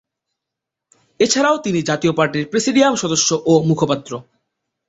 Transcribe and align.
এছাড়াও 1.19 1.57
তিনি 1.57 1.79
জাতীয় 1.81 2.13
পার্টির 2.13 2.49
প্রেসিডিয়াম 2.51 2.93
সদস্য 2.95 3.29
ও 3.45 3.53
মুখপাত্র। 3.69 4.11